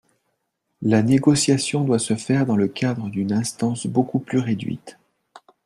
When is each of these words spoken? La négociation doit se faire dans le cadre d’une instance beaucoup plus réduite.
La 0.81 1.03
négociation 1.03 1.83
doit 1.83 1.99
se 1.99 2.15
faire 2.15 2.47
dans 2.47 2.55
le 2.55 2.67
cadre 2.67 3.07
d’une 3.07 3.31
instance 3.31 3.85
beaucoup 3.85 4.17
plus 4.17 4.39
réduite. 4.39 4.97